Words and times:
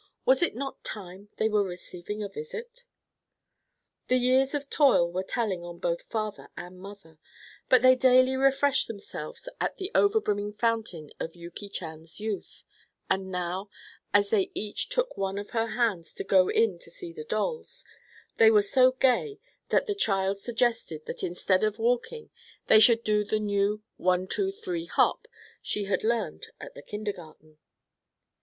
Was 0.25 0.41
it 0.41 0.55
not 0.55 0.83
time 0.83 1.27
they 1.37 1.47
were 1.47 1.61
receiving 1.63 2.23
a 2.23 2.27
visit? 2.27 2.85
The 4.07 4.15
years 4.17 4.55
of 4.55 4.67
toil 4.67 5.11
were 5.11 5.21
telling 5.21 5.63
on 5.63 5.77
both 5.77 6.01
father 6.01 6.49
and 6.57 6.79
mother, 6.79 7.19
but 7.69 7.83
they 7.83 7.95
daily 7.95 8.35
refreshed 8.35 8.87
themselves 8.87 9.47
at 9.59 9.77
the 9.77 9.91
overbrimming 9.93 10.57
fountain 10.57 11.11
of 11.19 11.35
Yuki 11.35 11.69
Chan's 11.69 12.19
youth, 12.19 12.63
and 13.11 13.29
now, 13.29 13.69
as 14.11 14.31
they 14.31 14.49
each 14.55 14.89
took 14.89 15.17
one 15.17 15.37
of 15.37 15.51
her 15.51 15.67
hands 15.67 16.15
to 16.15 16.23
go 16.23 16.47
in 16.47 16.79
to 16.79 16.89
see 16.89 17.13
the 17.13 17.23
dolls, 17.23 17.85
they 18.37 18.49
were 18.49 18.63
so 18.63 18.93
gay 18.93 19.39
that 19.69 19.85
the 19.85 19.93
child 19.93 20.39
suggested 20.39 21.05
that 21.05 21.21
instead 21.23 21.61
of 21.63 21.77
walking 21.77 22.31
they 22.65 22.79
should 22.79 23.03
do 23.03 23.23
the 23.23 23.39
new 23.39 23.83
one 23.97 24.25
two 24.25 24.51
three 24.51 24.85
hop 24.85 25.27
she 25.61 25.83
had 25.83 26.03
learned 26.03 26.47
at 26.59 26.73
the 26.73 26.81
kindergarten. 26.81 27.59